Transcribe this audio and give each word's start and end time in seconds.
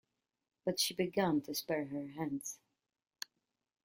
But 0.65 0.79
she 0.79 0.95
began 0.95 1.41
to 1.41 1.53
spare 1.53 1.85
her 1.85 2.07
hands. 2.13 2.57